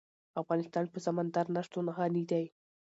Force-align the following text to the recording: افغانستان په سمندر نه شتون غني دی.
افغانستان 0.41 0.85
په 0.93 0.99
سمندر 1.05 1.45
نه 1.55 1.61
شتون 1.65 1.85
غني 1.97 2.23
دی. 2.31 2.45